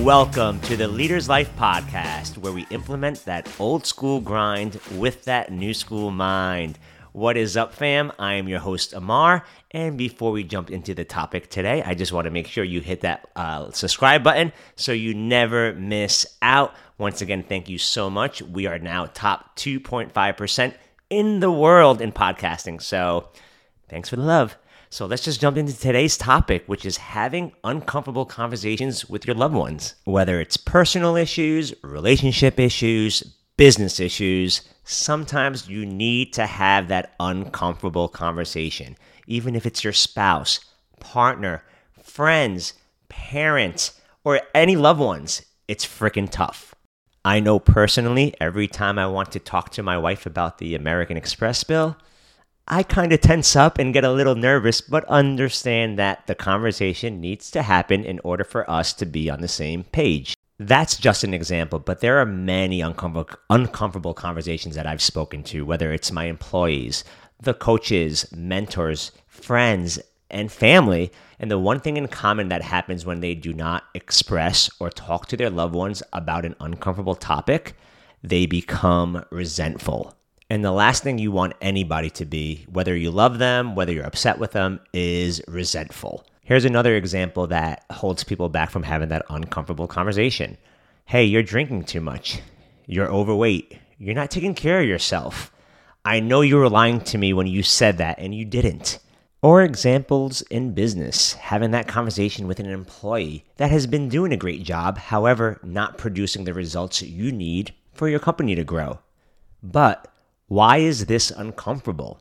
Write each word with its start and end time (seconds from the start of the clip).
Welcome 0.00 0.58
to 0.60 0.76
the 0.76 0.88
Leaders 0.88 1.28
Life 1.28 1.54
podcast, 1.54 2.38
where 2.38 2.52
we 2.52 2.66
implement 2.70 3.26
that 3.26 3.46
old 3.60 3.86
school 3.86 4.20
grind 4.20 4.80
with 4.92 5.24
that 5.26 5.52
new 5.52 5.74
school 5.74 6.10
mind. 6.10 6.78
What 7.12 7.36
is 7.36 7.58
up, 7.58 7.74
fam? 7.74 8.10
I 8.18 8.34
am 8.34 8.48
your 8.48 8.58
host, 8.58 8.94
Amar. 8.94 9.44
And 9.70 9.98
before 9.98 10.32
we 10.32 10.44
jump 10.44 10.70
into 10.70 10.94
the 10.94 11.04
topic 11.04 11.50
today, 11.50 11.82
I 11.82 11.94
just 11.94 12.10
want 12.10 12.24
to 12.24 12.30
make 12.30 12.46
sure 12.46 12.64
you 12.64 12.80
hit 12.80 13.02
that 13.02 13.28
uh, 13.36 13.70
subscribe 13.70 14.24
button 14.24 14.52
so 14.76 14.92
you 14.92 15.12
never 15.12 15.74
miss 15.74 16.26
out. 16.40 16.74
Once 16.96 17.20
again, 17.20 17.42
thank 17.42 17.68
you 17.68 17.76
so 17.76 18.08
much. 18.08 18.40
We 18.40 18.66
are 18.66 18.78
now 18.78 19.06
top 19.12 19.56
2.5% 19.56 20.74
in 21.10 21.40
the 21.40 21.52
world 21.52 22.00
in 22.00 22.12
podcasting. 22.12 22.80
So 22.80 23.28
thanks 23.90 24.08
for 24.08 24.16
the 24.16 24.22
love. 24.22 24.56
So 24.92 25.06
let's 25.06 25.24
just 25.24 25.40
jump 25.40 25.56
into 25.56 25.74
today's 25.74 26.18
topic, 26.18 26.64
which 26.66 26.84
is 26.84 26.98
having 26.98 27.52
uncomfortable 27.64 28.26
conversations 28.26 29.08
with 29.08 29.26
your 29.26 29.34
loved 29.34 29.54
ones. 29.54 29.94
Whether 30.04 30.38
it's 30.38 30.58
personal 30.58 31.16
issues, 31.16 31.72
relationship 31.82 32.60
issues, 32.60 33.22
business 33.56 33.98
issues, 33.98 34.60
sometimes 34.84 35.66
you 35.66 35.86
need 35.86 36.34
to 36.34 36.44
have 36.44 36.88
that 36.88 37.14
uncomfortable 37.18 38.06
conversation. 38.06 38.98
Even 39.26 39.56
if 39.56 39.64
it's 39.64 39.82
your 39.82 39.94
spouse, 39.94 40.60
partner, 41.00 41.64
friends, 42.02 42.74
parents, 43.08 43.98
or 44.24 44.42
any 44.54 44.76
loved 44.76 45.00
ones, 45.00 45.40
it's 45.68 45.86
freaking 45.86 46.30
tough. 46.30 46.74
I 47.24 47.40
know 47.40 47.58
personally, 47.58 48.34
every 48.42 48.68
time 48.68 48.98
I 48.98 49.06
want 49.06 49.32
to 49.32 49.38
talk 49.38 49.70
to 49.70 49.82
my 49.82 49.96
wife 49.96 50.26
about 50.26 50.58
the 50.58 50.74
American 50.74 51.16
Express 51.16 51.64
bill, 51.64 51.96
I 52.68 52.84
kind 52.84 53.12
of 53.12 53.20
tense 53.20 53.56
up 53.56 53.78
and 53.78 53.92
get 53.92 54.04
a 54.04 54.12
little 54.12 54.36
nervous, 54.36 54.80
but 54.80 55.04
understand 55.06 55.98
that 55.98 56.26
the 56.26 56.34
conversation 56.34 57.20
needs 57.20 57.50
to 57.50 57.62
happen 57.62 58.04
in 58.04 58.20
order 58.20 58.44
for 58.44 58.68
us 58.70 58.92
to 58.94 59.06
be 59.06 59.28
on 59.28 59.40
the 59.40 59.48
same 59.48 59.84
page. 59.84 60.36
That's 60.58 60.96
just 60.96 61.24
an 61.24 61.34
example, 61.34 61.80
but 61.80 62.00
there 62.00 62.18
are 62.18 62.26
many 62.26 62.80
uncomfortable, 62.80 64.14
conversations 64.14 64.76
that 64.76 64.86
I've 64.86 65.02
spoken 65.02 65.42
to, 65.44 65.64
whether 65.64 65.92
it's 65.92 66.12
my 66.12 66.26
employees, 66.26 67.02
the 67.40 67.52
coaches, 67.52 68.30
mentors, 68.32 69.10
friends, 69.26 69.98
and 70.30 70.52
family. 70.52 71.10
And 71.40 71.50
the 71.50 71.58
one 71.58 71.80
thing 71.80 71.96
in 71.96 72.06
common 72.06 72.48
that 72.50 72.62
happens 72.62 73.04
when 73.04 73.20
they 73.20 73.34
do 73.34 73.52
not 73.52 73.82
express 73.92 74.70
or 74.78 74.88
talk 74.88 75.26
to 75.26 75.36
their 75.36 75.50
loved 75.50 75.74
ones 75.74 76.00
about 76.12 76.44
an 76.44 76.54
uncomfortable 76.60 77.16
topic, 77.16 77.74
they 78.22 78.46
become 78.46 79.24
resentful. 79.32 80.16
And 80.52 80.62
the 80.62 80.70
last 80.70 81.02
thing 81.02 81.16
you 81.16 81.32
want 81.32 81.54
anybody 81.62 82.10
to 82.10 82.26
be, 82.26 82.66
whether 82.70 82.94
you 82.94 83.10
love 83.10 83.38
them, 83.38 83.74
whether 83.74 83.90
you're 83.90 84.04
upset 84.04 84.38
with 84.38 84.52
them, 84.52 84.80
is 84.92 85.40
resentful. 85.48 86.26
Here's 86.42 86.66
another 86.66 86.94
example 86.94 87.46
that 87.46 87.86
holds 87.90 88.22
people 88.22 88.50
back 88.50 88.68
from 88.70 88.82
having 88.82 89.08
that 89.08 89.24
uncomfortable 89.30 89.86
conversation. 89.86 90.58
Hey, 91.06 91.24
you're 91.24 91.42
drinking 91.42 91.84
too 91.84 92.02
much. 92.02 92.42
You're 92.84 93.10
overweight. 93.10 93.78
You're 93.96 94.14
not 94.14 94.30
taking 94.30 94.54
care 94.54 94.80
of 94.80 94.86
yourself. 94.86 95.50
I 96.04 96.20
know 96.20 96.42
you 96.42 96.56
were 96.56 96.68
lying 96.68 97.00
to 97.00 97.16
me 97.16 97.32
when 97.32 97.46
you 97.46 97.62
said 97.62 97.96
that 97.96 98.18
and 98.18 98.34
you 98.34 98.44
didn't. 98.44 98.98
Or 99.40 99.62
examples 99.62 100.42
in 100.42 100.74
business, 100.74 101.32
having 101.32 101.70
that 101.70 101.88
conversation 101.88 102.46
with 102.46 102.60
an 102.60 102.66
employee 102.66 103.46
that 103.56 103.70
has 103.70 103.86
been 103.86 104.10
doing 104.10 104.34
a 104.34 104.36
great 104.36 104.64
job, 104.64 104.98
however, 104.98 105.58
not 105.62 105.96
producing 105.96 106.44
the 106.44 106.52
results 106.52 107.00
you 107.00 107.32
need 107.32 107.72
for 107.94 108.06
your 108.06 108.20
company 108.20 108.54
to 108.54 108.64
grow. 108.64 108.98
But 109.62 110.11
why 110.52 110.76
is 110.76 111.06
this 111.06 111.30
uncomfortable? 111.30 112.20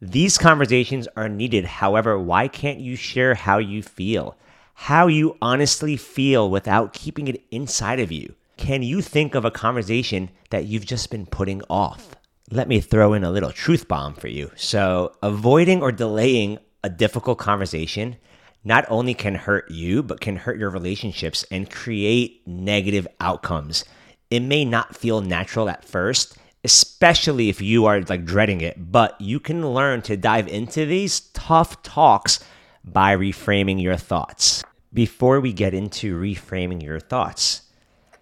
These 0.00 0.38
conversations 0.38 1.06
are 1.16 1.28
needed. 1.28 1.66
However, 1.66 2.18
why 2.18 2.48
can't 2.48 2.80
you 2.80 2.96
share 2.96 3.34
how 3.34 3.58
you 3.58 3.82
feel? 3.82 4.38
How 4.72 5.06
you 5.06 5.36
honestly 5.42 5.98
feel 5.98 6.48
without 6.48 6.94
keeping 6.94 7.28
it 7.28 7.44
inside 7.50 8.00
of 8.00 8.10
you? 8.10 8.36
Can 8.56 8.82
you 8.82 9.02
think 9.02 9.34
of 9.34 9.44
a 9.44 9.50
conversation 9.50 10.30
that 10.48 10.64
you've 10.64 10.86
just 10.86 11.10
been 11.10 11.26
putting 11.26 11.60
off? 11.68 12.16
Let 12.50 12.68
me 12.68 12.80
throw 12.80 13.12
in 13.12 13.22
a 13.22 13.30
little 13.30 13.52
truth 13.52 13.86
bomb 13.86 14.14
for 14.14 14.28
you. 14.28 14.50
So, 14.56 15.12
avoiding 15.22 15.82
or 15.82 15.92
delaying 15.92 16.58
a 16.82 16.88
difficult 16.88 17.36
conversation 17.36 18.16
not 18.64 18.86
only 18.88 19.12
can 19.12 19.34
hurt 19.34 19.70
you, 19.70 20.02
but 20.02 20.22
can 20.22 20.36
hurt 20.36 20.58
your 20.58 20.70
relationships 20.70 21.44
and 21.50 21.70
create 21.70 22.48
negative 22.48 23.06
outcomes. 23.20 23.84
It 24.30 24.40
may 24.40 24.64
not 24.64 24.96
feel 24.96 25.20
natural 25.20 25.68
at 25.68 25.84
first, 25.84 26.38
especially 26.64 27.48
if 27.48 27.60
you 27.60 27.86
are 27.86 28.00
like 28.02 28.24
dreading 28.24 28.60
it. 28.60 28.92
But 28.92 29.20
you 29.20 29.40
can 29.40 29.66
learn 29.72 30.02
to 30.02 30.16
dive 30.16 30.48
into 30.48 30.86
these 30.86 31.20
tough 31.32 31.82
talks 31.82 32.40
by 32.84 33.16
reframing 33.16 33.82
your 33.82 33.96
thoughts. 33.96 34.64
Before 34.92 35.40
we 35.40 35.52
get 35.52 35.74
into 35.74 36.20
reframing 36.20 36.82
your 36.82 37.00
thoughts, 37.00 37.62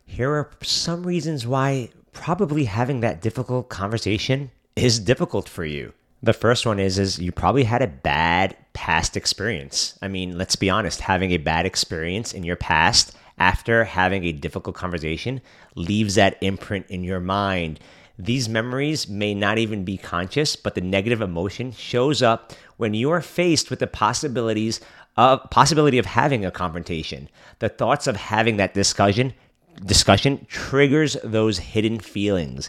here 0.05 0.31
are 0.31 0.51
some 0.63 1.05
reasons 1.05 1.47
why 1.47 1.91
probably 2.13 2.65
having 2.65 3.01
that 3.01 3.21
difficult 3.21 3.69
conversation 3.69 4.51
is 4.77 4.99
difficult 4.99 5.49
for 5.49 5.65
you. 5.65 5.93
The 6.23 6.33
first 6.33 6.67
one 6.67 6.79
is 6.79 6.99
is 6.99 7.19
you 7.19 7.33
probably 7.33 7.65
had 7.65 7.83
a 7.83 7.87
bad 7.87 8.57
past 8.73 9.17
experience. 9.17 9.99
I 10.03 10.09
mean, 10.09 10.37
let's 10.37 10.57
be 10.57 10.71
honest, 10.71 11.01
having 11.01 11.33
a 11.33 11.39
bad 11.39 11.67
experience 11.67 12.35
in 12.35 12.45
your 12.45 12.57
past 12.57 13.17
after 13.39 13.85
having 13.85 14.25
a 14.25 14.33
difficult 14.33 14.77
conversation 14.77 15.41
leaves 15.75 16.15
that 16.17 16.37
imprint 16.43 16.87
in 16.89 17.03
your 17.03 17.21
mind 17.21 17.81
these 18.25 18.49
memories 18.49 19.09
may 19.09 19.35
not 19.35 19.59
even 19.59 19.85
be 19.85 19.97
conscious, 19.97 20.57
but 20.57 20.75
the 20.75 20.81
negative 20.81 21.21
emotion 21.21 21.73
shows 21.73 22.23
up 22.23 22.53
when 22.77 22.95
you 22.95 23.11
are 23.11 23.21
faced 23.21 23.71
with 23.71 23.79
the 23.79 23.87
possibilities 23.87 24.81
of 25.17 25.49
possibility 25.51 25.99
of 25.99 26.07
having 26.07 26.45
a 26.45 26.51
confrontation. 26.51 27.29
The 27.59 27.69
thoughts 27.69 28.07
of 28.07 28.17
having 28.17 28.57
that 28.59 28.75
discussion 28.75 29.35
discussion 29.85 30.47
triggers 30.49 31.17
those 31.25 31.59
hidden 31.59 32.01
feelings. 32.01 32.69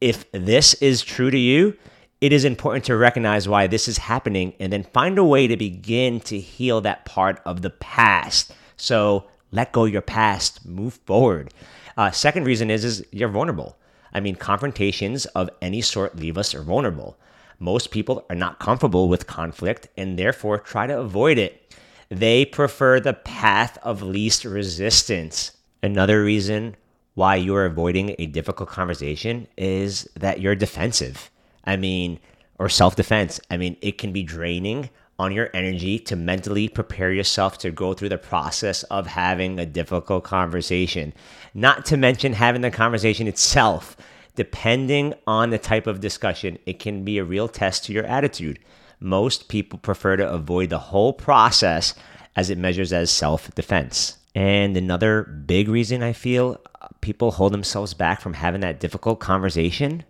If 0.00 0.30
this 0.32 0.74
is 0.74 1.02
true 1.02 1.30
to 1.30 1.38
you, 1.38 1.76
it 2.20 2.32
is 2.32 2.44
important 2.44 2.84
to 2.86 2.96
recognize 2.96 3.48
why 3.48 3.66
this 3.66 3.88
is 3.88 3.98
happening 3.98 4.54
and 4.60 4.72
then 4.72 4.84
find 4.84 5.18
a 5.18 5.24
way 5.24 5.46
to 5.46 5.56
begin 5.56 6.20
to 6.20 6.38
heal 6.38 6.80
that 6.82 7.04
part 7.04 7.40
of 7.44 7.62
the 7.62 7.70
past. 7.70 8.52
So 8.76 9.26
let 9.50 9.72
go 9.72 9.84
your 9.84 10.02
past, 10.02 10.66
move 10.66 10.94
forward. 11.06 11.52
Uh, 11.96 12.10
second 12.10 12.44
reason 12.44 12.70
is 12.70 12.84
is 12.84 13.04
you're 13.10 13.28
vulnerable. 13.28 13.76
I 14.12 14.20
mean, 14.20 14.36
confrontations 14.36 15.26
of 15.26 15.50
any 15.60 15.80
sort 15.80 16.16
leave 16.16 16.38
us 16.38 16.52
vulnerable. 16.52 17.16
Most 17.58 17.90
people 17.90 18.26
are 18.28 18.36
not 18.36 18.58
comfortable 18.58 19.08
with 19.08 19.26
conflict 19.26 19.88
and 19.96 20.18
therefore 20.18 20.58
try 20.58 20.86
to 20.86 20.98
avoid 20.98 21.38
it. 21.38 21.74
They 22.08 22.44
prefer 22.44 23.00
the 23.00 23.14
path 23.14 23.78
of 23.82 24.02
least 24.02 24.44
resistance. 24.44 25.52
Another 25.82 26.22
reason 26.22 26.76
why 27.14 27.36
you're 27.36 27.66
avoiding 27.66 28.14
a 28.18 28.26
difficult 28.26 28.68
conversation 28.68 29.46
is 29.56 30.08
that 30.18 30.40
you're 30.40 30.54
defensive. 30.54 31.30
I 31.64 31.76
mean, 31.76 32.18
or 32.58 32.68
self 32.68 32.96
defense. 32.96 33.40
I 33.50 33.56
mean, 33.56 33.76
it 33.80 33.98
can 33.98 34.12
be 34.12 34.22
draining 34.22 34.90
on 35.18 35.32
your 35.32 35.50
energy 35.54 35.98
to 35.98 36.16
mentally 36.16 36.68
prepare 36.68 37.12
yourself 37.12 37.58
to 37.58 37.70
go 37.70 37.94
through 37.94 38.08
the 38.08 38.18
process 38.18 38.82
of 38.84 39.06
having 39.06 39.58
a 39.58 39.66
difficult 39.66 40.24
conversation. 40.24 41.12
Not 41.54 41.84
to 41.86 41.96
mention 41.96 42.32
having 42.32 42.62
the 42.62 42.70
conversation 42.70 43.26
itself. 43.26 43.96
Depending 44.34 45.12
on 45.26 45.50
the 45.50 45.58
type 45.58 45.86
of 45.86 46.00
discussion, 46.00 46.58
it 46.64 46.78
can 46.78 47.04
be 47.04 47.18
a 47.18 47.24
real 47.24 47.48
test 47.48 47.84
to 47.84 47.92
your 47.92 48.04
attitude. 48.04 48.58
Most 48.98 49.48
people 49.48 49.78
prefer 49.78 50.16
to 50.16 50.32
avoid 50.32 50.70
the 50.70 50.78
whole 50.78 51.12
process 51.12 51.94
as 52.34 52.48
it 52.48 52.56
measures 52.56 52.92
as 52.92 53.10
self 53.10 53.54
defense. 53.54 54.16
And 54.34 54.76
another 54.76 55.24
big 55.24 55.68
reason 55.68 56.02
I 56.02 56.14
feel 56.14 56.58
people 57.02 57.32
hold 57.32 57.52
themselves 57.52 57.92
back 57.92 58.20
from 58.20 58.34
having 58.34 58.62
that 58.62 58.80
difficult 58.80 59.20
conversation 59.20 60.04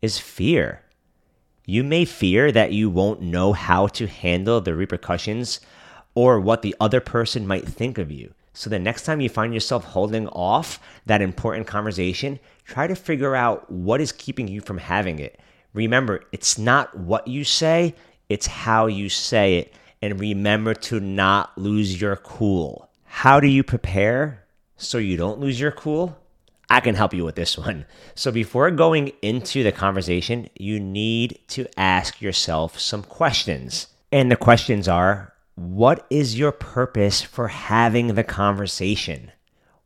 is 0.00 0.18
fear. 0.18 0.83
You 1.66 1.82
may 1.82 2.04
fear 2.04 2.52
that 2.52 2.72
you 2.72 2.90
won't 2.90 3.22
know 3.22 3.52
how 3.52 3.86
to 3.88 4.06
handle 4.06 4.60
the 4.60 4.74
repercussions 4.74 5.60
or 6.14 6.38
what 6.38 6.62
the 6.62 6.76
other 6.78 7.00
person 7.00 7.46
might 7.46 7.66
think 7.66 7.96
of 7.98 8.10
you. 8.10 8.34
So 8.52 8.70
the 8.70 8.78
next 8.78 9.04
time 9.04 9.20
you 9.20 9.28
find 9.28 9.52
yourself 9.52 9.84
holding 9.84 10.28
off 10.28 10.78
that 11.06 11.22
important 11.22 11.66
conversation, 11.66 12.38
try 12.64 12.86
to 12.86 12.94
figure 12.94 13.34
out 13.34 13.70
what 13.70 14.00
is 14.00 14.12
keeping 14.12 14.46
you 14.46 14.60
from 14.60 14.78
having 14.78 15.18
it. 15.18 15.40
Remember, 15.72 16.22
it's 16.32 16.56
not 16.56 16.96
what 16.96 17.26
you 17.26 17.44
say, 17.44 17.94
it's 18.28 18.46
how 18.46 18.86
you 18.86 19.08
say 19.08 19.56
it. 19.58 19.74
And 20.00 20.20
remember 20.20 20.74
to 20.74 21.00
not 21.00 21.56
lose 21.56 22.00
your 22.00 22.16
cool. 22.16 22.90
How 23.04 23.40
do 23.40 23.48
you 23.48 23.64
prepare 23.64 24.44
so 24.76 24.98
you 24.98 25.16
don't 25.16 25.40
lose 25.40 25.58
your 25.58 25.72
cool? 25.72 26.16
I 26.70 26.80
can 26.80 26.94
help 26.94 27.12
you 27.12 27.24
with 27.24 27.34
this 27.34 27.58
one. 27.58 27.84
So, 28.14 28.32
before 28.32 28.70
going 28.70 29.12
into 29.22 29.62
the 29.62 29.72
conversation, 29.72 30.48
you 30.58 30.80
need 30.80 31.38
to 31.48 31.66
ask 31.78 32.22
yourself 32.22 32.78
some 32.78 33.02
questions. 33.02 33.88
And 34.10 34.30
the 34.30 34.36
questions 34.36 34.88
are 34.88 35.34
What 35.56 36.06
is 36.10 36.38
your 36.38 36.52
purpose 36.52 37.22
for 37.22 37.48
having 37.48 38.14
the 38.14 38.24
conversation? 38.24 39.32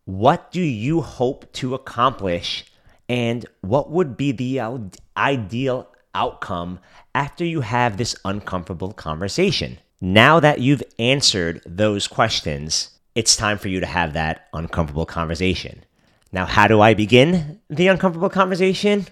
What 0.04 0.50
do 0.50 0.60
you 0.60 1.02
hope 1.02 1.52
to 1.54 1.74
accomplish? 1.74 2.64
And 3.08 3.46
what 3.62 3.90
would 3.90 4.16
be 4.16 4.32
the 4.32 4.60
ideal 5.16 5.88
outcome 6.14 6.78
after 7.14 7.44
you 7.44 7.62
have 7.62 7.96
this 7.96 8.16
uncomfortable 8.24 8.92
conversation? 8.92 9.78
Now 10.00 10.40
that 10.40 10.60
you've 10.60 10.82
answered 10.98 11.62
those 11.66 12.06
questions, 12.06 12.90
it's 13.14 13.36
time 13.36 13.58
for 13.58 13.68
you 13.68 13.80
to 13.80 13.86
have 13.86 14.12
that 14.12 14.46
uncomfortable 14.52 15.06
conversation. 15.06 15.84
Now, 16.30 16.44
how 16.44 16.68
do 16.68 16.80
I 16.80 16.94
begin 16.94 17.60
the 17.70 17.88
uncomfortable 17.88 18.28
conversation? 18.28 19.06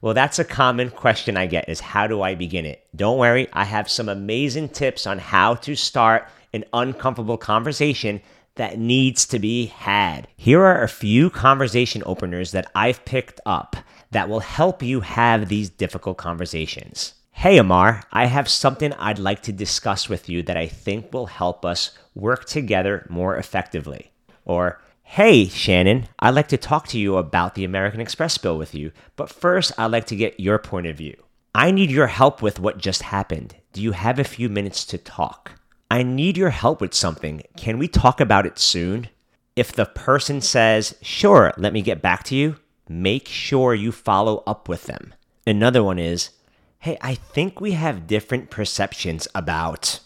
Well, 0.00 0.14
that's 0.14 0.38
a 0.38 0.44
common 0.44 0.90
question 0.90 1.36
I 1.36 1.46
get 1.46 1.68
is 1.68 1.80
how 1.80 2.06
do 2.06 2.22
I 2.22 2.34
begin 2.34 2.66
it? 2.66 2.86
Don't 2.94 3.18
worry, 3.18 3.48
I 3.52 3.64
have 3.64 3.90
some 3.90 4.08
amazing 4.08 4.70
tips 4.70 5.06
on 5.06 5.18
how 5.18 5.54
to 5.56 5.76
start 5.76 6.28
an 6.52 6.64
uncomfortable 6.72 7.38
conversation 7.38 8.20
that 8.56 8.78
needs 8.78 9.26
to 9.26 9.38
be 9.38 9.66
had. 9.66 10.28
Here 10.36 10.60
are 10.60 10.82
a 10.82 10.88
few 10.88 11.30
conversation 11.30 12.02
openers 12.04 12.52
that 12.52 12.70
I've 12.74 13.04
picked 13.04 13.40
up 13.46 13.76
that 14.10 14.28
will 14.28 14.40
help 14.40 14.82
you 14.82 15.00
have 15.00 15.48
these 15.48 15.70
difficult 15.70 16.18
conversations. 16.18 17.14
Hey, 17.30 17.56
Amar, 17.56 18.02
I 18.12 18.26
have 18.26 18.48
something 18.48 18.92
I'd 18.94 19.18
like 19.18 19.42
to 19.44 19.52
discuss 19.52 20.08
with 20.08 20.28
you 20.28 20.42
that 20.42 20.56
I 20.56 20.66
think 20.66 21.12
will 21.12 21.26
help 21.26 21.64
us 21.64 21.96
work 22.14 22.44
together 22.44 23.06
more 23.08 23.36
effectively. 23.36 24.12
Or, 24.44 24.82
Hey, 25.16 25.46
Shannon, 25.46 26.08
I'd 26.20 26.30
like 26.30 26.48
to 26.48 26.56
talk 26.56 26.88
to 26.88 26.98
you 26.98 27.18
about 27.18 27.54
the 27.54 27.64
American 27.64 28.00
Express 28.00 28.38
bill 28.38 28.56
with 28.56 28.74
you, 28.74 28.92
but 29.14 29.28
first 29.28 29.70
I'd 29.76 29.90
like 29.90 30.06
to 30.06 30.16
get 30.16 30.40
your 30.40 30.58
point 30.58 30.86
of 30.86 30.96
view. 30.96 31.22
I 31.54 31.70
need 31.70 31.90
your 31.90 32.06
help 32.06 32.40
with 32.40 32.58
what 32.58 32.78
just 32.78 33.02
happened. 33.02 33.56
Do 33.74 33.82
you 33.82 33.92
have 33.92 34.18
a 34.18 34.24
few 34.24 34.48
minutes 34.48 34.86
to 34.86 34.96
talk? 34.96 35.60
I 35.90 36.02
need 36.02 36.38
your 36.38 36.48
help 36.48 36.80
with 36.80 36.94
something. 36.94 37.42
Can 37.58 37.76
we 37.76 37.88
talk 37.88 38.22
about 38.22 38.46
it 38.46 38.58
soon? 38.58 39.10
If 39.54 39.72
the 39.72 39.84
person 39.84 40.40
says, 40.40 40.96
Sure, 41.02 41.52
let 41.58 41.74
me 41.74 41.82
get 41.82 42.00
back 42.00 42.24
to 42.24 42.34
you, 42.34 42.56
make 42.88 43.28
sure 43.28 43.74
you 43.74 43.92
follow 43.92 44.42
up 44.46 44.66
with 44.66 44.84
them. 44.84 45.12
Another 45.46 45.84
one 45.84 45.98
is, 45.98 46.30
Hey, 46.78 46.96
I 47.02 47.16
think 47.16 47.60
we 47.60 47.72
have 47.72 48.06
different 48.06 48.48
perceptions 48.48 49.28
about 49.34 50.00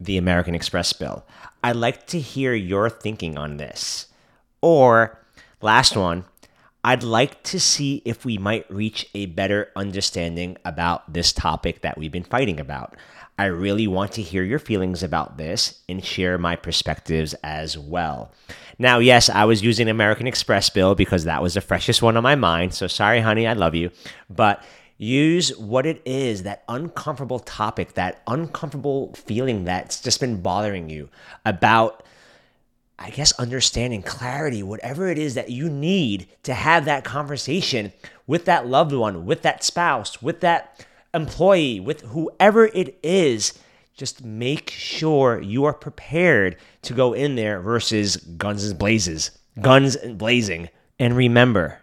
the 0.00 0.16
American 0.16 0.56
Express 0.56 0.92
bill. 0.92 1.24
I'd 1.62 1.76
like 1.76 2.08
to 2.08 2.18
hear 2.18 2.54
your 2.54 2.90
thinking 2.90 3.38
on 3.38 3.58
this. 3.58 4.08
Or, 4.62 5.18
last 5.60 5.96
one, 5.96 6.24
I'd 6.84 7.02
like 7.02 7.42
to 7.44 7.60
see 7.60 8.02
if 8.04 8.24
we 8.24 8.38
might 8.38 8.70
reach 8.70 9.08
a 9.14 9.26
better 9.26 9.70
understanding 9.76 10.56
about 10.64 11.12
this 11.12 11.32
topic 11.32 11.82
that 11.82 11.98
we've 11.98 12.10
been 12.10 12.24
fighting 12.24 12.58
about. 12.58 12.96
I 13.38 13.46
really 13.46 13.86
want 13.86 14.12
to 14.12 14.22
hear 14.22 14.42
your 14.42 14.58
feelings 14.58 15.02
about 15.02 15.36
this 15.36 15.80
and 15.88 16.04
share 16.04 16.38
my 16.38 16.56
perspectives 16.56 17.34
as 17.42 17.78
well. 17.78 18.32
Now, 18.78 18.98
yes, 18.98 19.28
I 19.28 19.44
was 19.44 19.62
using 19.62 19.88
American 19.88 20.26
Express 20.26 20.70
bill 20.70 20.94
because 20.94 21.24
that 21.24 21.42
was 21.42 21.54
the 21.54 21.60
freshest 21.60 22.02
one 22.02 22.16
on 22.16 22.22
my 22.22 22.34
mind. 22.34 22.74
So 22.74 22.86
sorry, 22.86 23.20
honey, 23.20 23.46
I 23.46 23.54
love 23.54 23.74
you. 23.74 23.90
But 24.28 24.62
use 24.98 25.56
what 25.56 25.86
it 25.86 26.02
is 26.04 26.42
that 26.42 26.62
uncomfortable 26.68 27.38
topic, 27.40 27.94
that 27.94 28.22
uncomfortable 28.26 29.12
feeling 29.14 29.64
that's 29.64 30.00
just 30.00 30.20
been 30.20 30.42
bothering 30.42 30.90
you 30.90 31.08
about 31.44 32.04
I 33.02 33.10
guess, 33.10 33.32
understanding, 33.32 34.02
clarity, 34.02 34.62
whatever 34.62 35.08
it 35.08 35.18
is 35.18 35.34
that 35.34 35.50
you 35.50 35.68
need 35.68 36.28
to 36.44 36.54
have 36.54 36.84
that 36.84 37.02
conversation 37.02 37.92
with 38.28 38.44
that 38.44 38.68
loved 38.68 38.92
one, 38.92 39.26
with 39.26 39.42
that 39.42 39.64
spouse, 39.64 40.22
with 40.22 40.40
that 40.40 40.86
employee, 41.12 41.80
with 41.80 42.02
whoever 42.02 42.66
it 42.66 42.98
is. 43.02 43.58
Just 43.94 44.24
make 44.24 44.70
sure 44.70 45.40
you 45.40 45.64
are 45.64 45.74
prepared 45.74 46.56
to 46.82 46.94
go 46.94 47.12
in 47.12 47.34
there 47.34 47.60
versus 47.60 48.16
guns 48.16 48.64
and 48.64 48.78
blazes, 48.78 49.32
guns 49.60 49.96
and 49.96 50.16
blazing. 50.16 50.68
And 50.98 51.16
remember, 51.16 51.80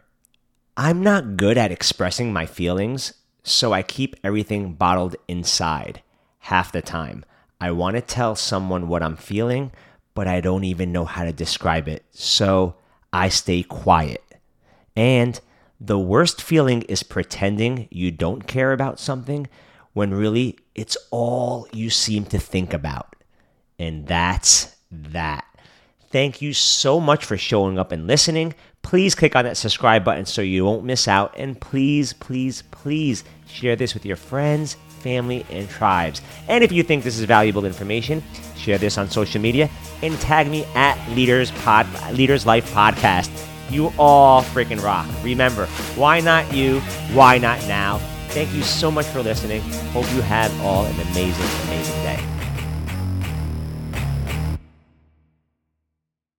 I'm 0.77 1.03
not 1.03 1.35
good 1.35 1.57
at 1.57 1.71
expressing 1.71 2.31
my 2.31 2.45
feelings, 2.45 3.13
so 3.43 3.73
I 3.73 3.81
keep 3.83 4.15
everything 4.23 4.73
bottled 4.73 5.17
inside 5.27 6.01
half 6.39 6.71
the 6.71 6.81
time. 6.81 7.25
I 7.59 7.71
want 7.71 7.97
to 7.97 8.01
tell 8.01 8.35
someone 8.35 8.87
what 8.87 9.03
I'm 9.03 9.17
feeling 9.17 9.71
but 10.13 10.27
I 10.27 10.41
don't 10.41 10.63
even 10.63 10.91
know 10.91 11.05
how 11.05 11.23
to 11.23 11.33
describe 11.33 11.87
it. 11.87 12.03
So 12.11 12.75
I 13.13 13.29
stay 13.29 13.63
quiet. 13.63 14.23
And 14.95 15.39
the 15.79 15.99
worst 15.99 16.41
feeling 16.41 16.81
is 16.83 17.03
pretending 17.03 17.87
you 17.89 18.11
don't 18.11 18.47
care 18.47 18.73
about 18.73 18.99
something 18.99 19.47
when 19.93 20.13
really 20.13 20.57
it's 20.75 20.97
all 21.09 21.67
you 21.71 21.89
seem 21.89 22.25
to 22.25 22.39
think 22.39 22.73
about. 22.73 23.15
And 23.77 24.07
that's 24.07 24.75
that. 24.91 25.45
Thank 26.11 26.41
you 26.41 26.53
so 26.53 26.99
much 26.99 27.23
for 27.23 27.37
showing 27.37 27.77
up 27.77 27.91
and 27.91 28.07
listening. 28.07 28.55
Please 28.81 29.13
click 29.13 29.35
on 29.35 29.45
that 29.45 29.57
subscribe 29.57 30.03
button 30.03 30.25
so 30.25 30.41
you 30.41 30.65
won't 30.65 30.83
miss 30.83 31.07
out. 31.07 31.33
And 31.37 31.59
please, 31.59 32.13
please, 32.13 32.63
please 32.71 33.23
share 33.47 33.75
this 33.75 33.93
with 33.93 34.05
your 34.05 34.15
friends, 34.15 34.75
family, 34.99 35.45
and 35.49 35.69
tribes. 35.69 36.21
And 36.47 36.63
if 36.63 36.71
you 36.71 36.83
think 36.83 37.03
this 37.03 37.17
is 37.17 37.25
valuable 37.25 37.65
information, 37.65 38.23
share 38.55 38.77
this 38.77 38.97
on 38.97 39.09
social 39.09 39.41
media 39.41 39.69
and 40.01 40.19
tag 40.19 40.47
me 40.47 40.65
at 40.75 40.97
Leaders 41.11 41.51
Pod 41.63 41.87
Leaders 42.13 42.45
Life 42.45 42.71
Podcast. 42.73 43.29
You 43.71 43.93
all 43.97 44.41
freaking 44.41 44.81
rock. 44.83 45.07
Remember, 45.23 45.65
why 45.95 46.19
not 46.19 46.53
you? 46.53 46.79
Why 47.13 47.37
not 47.37 47.59
now? 47.67 47.99
Thank 48.29 48.53
you 48.53 48.61
so 48.61 48.91
much 48.91 49.05
for 49.07 49.21
listening. 49.21 49.61
Hope 49.91 50.11
you 50.13 50.21
have 50.21 50.51
all 50.61 50.85
an 50.85 50.99
amazing, 50.99 51.45
amazing 51.67 52.03
day. 52.03 52.38